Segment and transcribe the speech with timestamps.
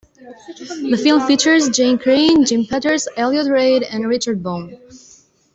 [0.17, 4.79] The film features Jeanne Crain, Jean Peters, Elliott Reid and Richard Boone.